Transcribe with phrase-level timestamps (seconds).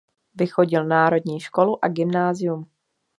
[0.35, 2.69] Vychodil národní školu a gymnázium.